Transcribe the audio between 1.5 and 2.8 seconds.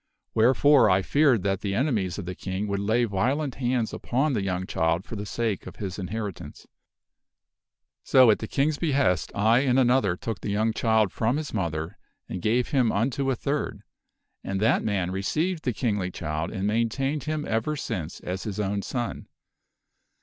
the enemies of the King would